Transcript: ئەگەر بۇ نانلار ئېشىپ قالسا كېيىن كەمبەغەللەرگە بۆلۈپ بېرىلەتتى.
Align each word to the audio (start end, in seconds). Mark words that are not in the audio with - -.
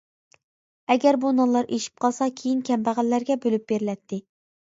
ئەگەر 0.93 1.17
بۇ 1.25 1.33
نانلار 1.39 1.67
ئېشىپ 1.75 2.01
قالسا 2.05 2.27
كېيىن 2.41 2.63
كەمبەغەللەرگە 2.69 3.39
بۆلۈپ 3.45 3.67
بېرىلەتتى. 3.73 4.19